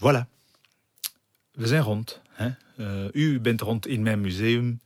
Voilà. 0.00 0.26
We 1.52 1.66
zijn 1.66 1.82
rond. 1.82 2.20
Hè? 2.28 2.50
Uh, 2.76 3.04
u 3.12 3.40
bent 3.40 3.60
rond 3.60 3.86
in 3.86 4.02
mijn 4.02 4.20
museum. 4.20 4.80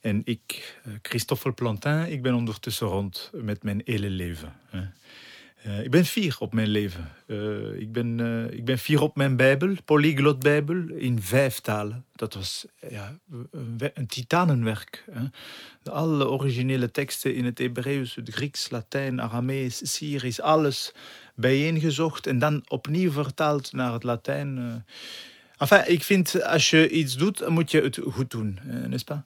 En 0.00 0.22
ik, 0.24 0.78
uh, 0.86 0.94
Christophe 1.02 1.52
Plantin, 1.52 2.06
ik 2.10 2.22
ben 2.22 2.34
ondertussen 2.34 2.86
rond 2.86 3.30
met 3.34 3.62
mijn 3.62 3.82
hele 3.84 4.10
leven. 4.10 4.52
Hè? 4.68 4.84
Uh, 5.66 5.82
ik 5.82 5.90
ben 5.90 6.04
fier 6.04 6.36
op 6.38 6.54
mijn 6.54 6.68
leven. 6.68 7.12
Uh, 7.26 7.80
ik, 7.80 7.92
ben, 7.92 8.18
uh, 8.18 8.50
ik 8.50 8.64
ben 8.64 8.78
fier 8.78 9.00
op 9.00 9.16
mijn 9.16 9.36
Bijbel, 9.36 9.74
Polyglot 9.84 10.38
Bijbel, 10.38 10.88
in 10.88 11.22
vijf 11.22 11.60
talen. 11.60 12.04
Dat 12.14 12.34
was 12.34 12.66
ja, 12.88 13.18
een, 13.50 13.90
een 13.94 14.06
titanenwerk. 14.06 15.04
Hè. 15.10 15.26
Alle 15.90 16.28
originele 16.28 16.90
teksten 16.90 17.34
in 17.34 17.44
het 17.44 17.58
Hebreeuws, 17.58 18.14
het 18.14 18.28
Grieks, 18.30 18.70
Latijn, 18.70 19.20
Aramees, 19.20 19.94
Syrisch, 19.94 20.40
alles 20.40 20.92
bijeengezocht 21.34 22.26
en 22.26 22.38
dan 22.38 22.64
opnieuw 22.68 23.10
vertaald 23.10 23.72
naar 23.72 23.92
het 23.92 24.02
Latijn. 24.02 24.84
Enfin, 25.58 25.90
ik 25.92 26.02
vind, 26.02 26.42
als 26.42 26.70
je 26.70 26.88
iets 26.90 27.16
doet, 27.16 27.48
moet 27.48 27.70
je 27.70 27.80
het 27.80 27.98
goed 28.10 28.30
doen, 28.30 28.58
n'est-ce 28.64 29.04
pas? 29.04 29.18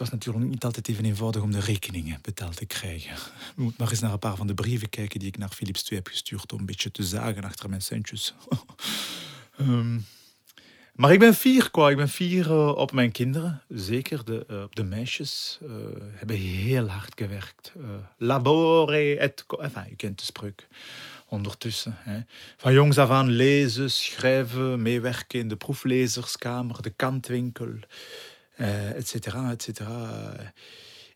Was 0.00 0.10
natuurlijk 0.10 0.44
niet 0.44 0.64
altijd 0.64 0.88
even 0.88 1.04
eenvoudig 1.04 1.42
om 1.42 1.50
de 1.50 1.60
rekeningen 1.60 2.18
betaald 2.22 2.56
te 2.56 2.66
krijgen. 2.66 3.16
Je 3.56 3.62
moet 3.62 3.78
maar 3.78 3.90
eens 3.90 4.00
naar 4.00 4.12
een 4.12 4.18
paar 4.18 4.36
van 4.36 4.46
de 4.46 4.54
brieven 4.54 4.88
kijken 4.88 5.18
die 5.18 5.28
ik 5.28 5.38
naar 5.38 5.48
Philips 5.48 5.90
II 5.90 6.00
heb 6.00 6.08
gestuurd 6.08 6.52
om 6.52 6.58
een 6.58 6.66
beetje 6.66 6.90
te 6.90 7.02
zagen 7.02 7.44
achter 7.44 7.68
mijn 7.68 7.82
centjes. 7.82 8.34
um, 9.60 10.06
maar 11.00 11.12
ik 11.12 11.18
ben 11.18 11.34
fier, 11.34 11.70
quoi. 11.70 11.90
Ik 11.90 11.96
ben 11.96 12.08
fier 12.08 12.46
uh, 12.46 12.68
op 12.68 12.92
mijn 12.92 13.12
kinderen. 13.12 13.62
Zeker 13.68 14.24
de, 14.24 14.46
uh, 14.50 14.64
de 14.70 14.84
meisjes 14.84 15.58
uh, 15.62 15.70
hebben 16.14 16.36
heel 16.36 16.86
hard 16.88 17.12
gewerkt. 17.16 17.72
labore 18.16 19.18
et... 19.18 19.44
Enfin, 19.58 19.84
je 19.88 19.96
kent 19.96 20.18
de 20.18 20.24
spreuk 20.24 20.68
ondertussen. 21.28 21.96
Hè. 21.98 22.20
Van 22.56 22.72
jongs 22.72 22.98
af 22.98 23.10
aan 23.10 23.30
lezen, 23.30 23.90
schrijven, 23.90 24.82
meewerken 24.82 25.38
in 25.38 25.48
de 25.48 25.56
proeflezerskamer, 25.56 26.82
de 26.82 26.90
kantwinkel 26.90 27.78
et 28.68 29.08
cetera, 29.08 29.50
et 29.50 29.62
cetera. 29.62 30.52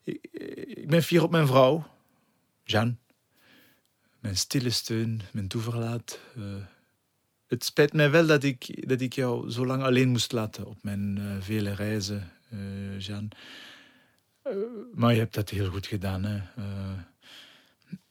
Ik, 0.04 0.88
ben 0.88 1.02
fier 1.02 1.22
op 1.22 1.30
mijn 1.30 1.46
vrouw, 1.46 1.86
Jeanne. 2.64 2.94
Mijn 4.18 4.36
stille 4.36 4.70
steun, 4.70 5.20
mijn 5.32 5.48
toeverlaat. 5.48 6.18
Uh, 6.38 6.44
het 7.46 7.64
spijt 7.64 7.92
mij 7.92 8.10
wel 8.10 8.26
dat 8.26 8.42
ik, 8.42 8.88
dat 8.88 9.00
ik 9.00 9.12
jou 9.12 9.50
zo 9.50 9.66
lang 9.66 9.82
alleen 9.82 10.08
moest 10.08 10.32
laten 10.32 10.66
op 10.66 10.78
mijn 10.82 11.16
uh, 11.18 11.36
vele 11.40 11.74
reizen, 11.74 12.32
Jeanne. 12.98 13.28
maar 14.94 15.12
je 15.12 15.18
hebt 15.18 15.34
dat 15.34 15.50
heel 15.50 15.70
goed 15.70 15.86
gedaan. 15.86 16.24
Hè? 16.24 16.40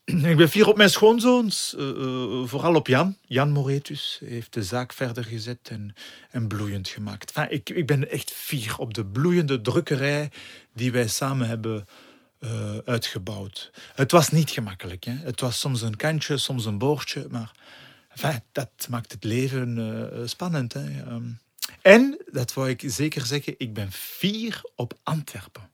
Ik 0.32 0.38
ben 0.38 0.50
fier 0.50 0.68
op 0.68 0.78
mijn 0.78 0.90
schoonzoons, 0.90 1.76
uh, 1.78 1.88
uh, 1.88 2.48
vooral 2.48 2.76
op 2.76 2.88
Jan. 2.88 3.18
Jan 3.22 3.52
Moretus 3.52 4.22
heeft 4.26 4.54
de 4.54 4.64
zaak 4.64 4.94
verder 4.94 5.24
gezet 5.24 5.70
en, 5.70 5.96
en 6.32 6.48
bloeiend 6.48 6.88
gemaakt. 6.88 7.34
Ik, 7.50 7.70
ik 7.70 7.86
ben 7.86 8.10
echt 8.10 8.32
fier 8.32 8.76
op 8.78 8.94
de 8.94 9.06
bloeiende 9.06 9.62
drukkerij 9.62 10.32
die 10.74 10.92
wij 10.92 11.08
samen 11.08 11.48
hebben 11.48 11.86
uh, 12.40 12.78
uitgebouwd. 12.86 13.72
Het 13.96 14.12
was 14.12 14.30
niet 14.30 14.50
gemakkelijk. 14.50 15.04
Hè? 15.04 15.14
Het 15.14 15.40
was 15.40 15.60
soms 15.60 15.82
een 15.82 15.96
kantje, 15.96 16.38
soms 16.38 16.66
een 16.66 16.78
boordje, 16.78 17.28
maar 17.30 17.52
dat 18.52 18.88
maakt 18.90 19.12
het 19.12 19.24
leven 19.24 20.30
spannend. 20.30 20.74
Hè? 20.74 21.12
Um, 21.12 21.40
en, 21.82 22.18
dat 22.32 22.54
wou 22.54 22.70
ik 22.70 22.84
zeker 22.86 23.26
zeggen, 23.26 23.56
ik 23.58 23.74
ben 23.74 23.92
fier 23.92 24.62
op 24.76 25.00
Antwerpen. 25.04 25.70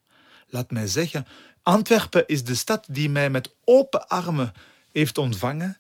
Laat 0.48 0.72
mij 0.72 0.88
zeggen, 0.88 1.26
Antwerpen 1.70 2.28
is 2.28 2.44
de 2.44 2.56
stad 2.56 2.86
die 2.90 3.10
mij 3.10 3.30
met 3.30 3.56
open 3.64 4.08
armen 4.08 4.54
heeft 4.92 5.18
ontvangen. 5.18 5.78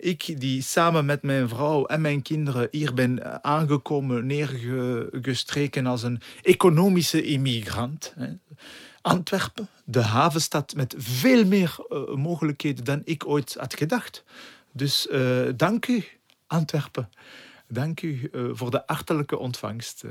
Ik 0.00 0.40
die 0.40 0.62
samen 0.62 1.04
met 1.04 1.22
mijn 1.22 1.48
vrouw 1.48 1.84
en 1.84 2.00
mijn 2.00 2.22
kinderen 2.22 2.68
hier 2.70 2.94
ben 2.94 3.44
aangekomen, 3.44 4.26
neergestreken 4.26 5.86
als 5.86 6.02
een 6.02 6.20
economische 6.42 7.22
immigrant. 7.22 8.14
Antwerpen, 9.02 9.68
de 9.84 10.00
havenstad 10.00 10.74
met 10.74 10.94
veel 10.98 11.44
meer 11.44 11.76
uh, 11.88 12.14
mogelijkheden 12.14 12.84
dan 12.84 13.02
ik 13.04 13.26
ooit 13.26 13.54
had 13.58 13.74
gedacht. 13.74 14.24
Dus 14.72 15.06
uh, 15.10 15.48
dank 15.56 15.86
u, 15.86 16.04
Antwerpen. 16.46 17.10
Dank 17.68 18.02
u 18.02 18.30
voor 18.52 18.70
de 18.70 18.82
hartelijke 18.86 19.38
ontvangst. 19.38 20.04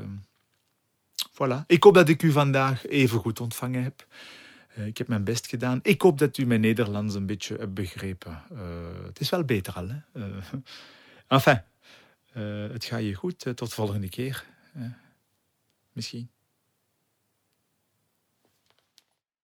voilà. 1.31 1.66
Ik 1.68 1.84
hoop 1.84 1.94
dat 1.94 2.09
ik 2.09 2.24
u 2.24 2.31
vandaag 2.31 2.88
even 2.88 3.19
goed 3.19 3.40
ontvangen 3.40 3.84
heb. 3.84 4.06
Uh, 4.77 4.85
ik 4.85 4.97
heb 4.97 5.07
mijn 5.07 5.23
best 5.23 5.47
gedaan. 5.47 5.79
Ik 5.83 6.01
hoop 6.01 6.17
dat 6.17 6.37
u 6.37 6.45
mijn 6.45 6.61
Nederlands 6.61 7.15
een 7.15 7.25
beetje 7.25 7.57
hebt 7.57 7.73
begrepen. 7.73 8.43
Uh, 8.51 8.59
het 9.05 9.19
is 9.19 9.29
wel 9.29 9.43
beter 9.43 9.73
al, 9.73 9.87
hè? 9.87 9.99
Uh, 10.13 10.37
enfin, 11.27 11.61
het 12.71 12.85
gaat 12.85 13.01
je 13.01 13.13
goed. 13.13 13.55
tot 13.55 13.73
volgende 13.73 14.09
keer. 14.09 14.45
misschien. 15.91 16.29